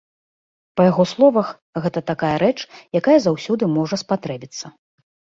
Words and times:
Па 0.79 0.85
яго 0.91 1.03
словах, 1.09 1.47
гэта 1.83 1.99
такая 2.11 2.31
рэч, 2.43 2.57
якая 2.99 3.17
заўсёды 3.25 3.63
можа 3.75 3.95
спатрэбіцца. 4.03 4.65